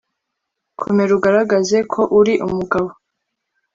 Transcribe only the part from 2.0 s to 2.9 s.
uri umugabo